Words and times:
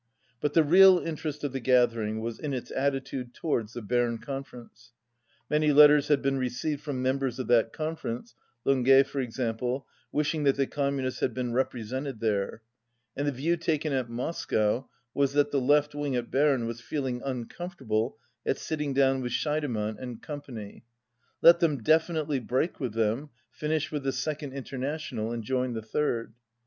But 0.39 0.53
the 0.55 0.63
real 0.63 0.97
interest 0.97 1.43
of 1.43 1.51
the 1.51 1.59
gathering 1.59 2.21
was 2.21 2.39
in 2.39 2.53
its 2.55 2.71
attitude 2.71 3.35
towards 3.35 3.73
the 3.73 3.83
Berne 3.83 4.17
conference. 4.17 4.93
Many 5.47 5.71
letters 5.71 6.07
had 6.07 6.23
been 6.23 6.39
received 6.39 6.81
from 6.81 7.03
members 7.03 7.37
of 7.37 7.45
that 7.49 7.71
conference, 7.71 8.33
Longuet 8.65 9.05
for 9.05 9.21
example, 9.21 9.85
wishing 10.11 10.41
that 10.45 10.55
the 10.55 10.65
Communists 10.65 11.19
had 11.19 11.35
been 11.35 11.53
represented 11.53 12.19
there, 12.19 12.63
and 13.15 13.27
the 13.27 13.31
view 13.31 13.55
taken 13.57 13.93
at 13.93 14.09
Moscow 14.09 14.89
was 15.13 15.33
that 15.33 15.51
the 15.51 15.61
left 15.61 15.93
wing 15.93 16.15
at 16.15 16.31
Berne 16.31 16.65
was 16.65 16.81
feeling 16.81 17.21
uncomfortable 17.23 18.17
at 18.43 18.57
sitting 18.57 18.95
down 18.95 19.21
with 19.21 19.33
Scheidemann 19.33 19.99
and 20.01 20.19
Company; 20.19 20.83
let 21.43 21.59
them 21.59 21.77
defi 21.77 22.13
nitely 22.13 22.43
break 22.47 22.79
with 22.79 22.93
them, 22.93 23.29
finish 23.51 23.91
with 23.91 24.01
the 24.01 24.11
Second 24.11 24.53
International 24.53 25.31
and 25.31 25.43
join 25.43 25.73
the 25.73 25.83
Third. 25.83 26.33